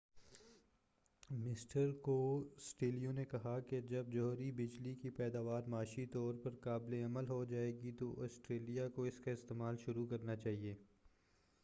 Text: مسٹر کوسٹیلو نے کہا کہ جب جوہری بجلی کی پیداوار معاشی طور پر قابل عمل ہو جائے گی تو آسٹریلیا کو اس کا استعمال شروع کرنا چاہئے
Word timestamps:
مسٹر 1.29 1.91
کوسٹیلو 2.01 3.11
نے 3.11 3.25
کہا 3.25 3.59
کہ 3.59 3.81
جب 3.81 4.07
جوہری 4.07 4.51
بجلی 4.51 4.93
کی 4.95 5.09
پیداوار 5.09 5.67
معاشی 5.67 6.05
طور 6.05 6.33
پر 6.43 6.55
قابل 6.61 6.93
عمل 7.03 7.29
ہو 7.29 7.43
جائے 7.45 7.71
گی 7.73 7.91
تو 7.91 8.13
آسٹریلیا 8.23 8.87
کو 8.89 9.03
اس 9.03 9.19
کا 9.19 9.31
استعمال 9.31 9.77
شروع 9.77 10.05
کرنا 10.07 10.35
چاہئے 10.35 10.73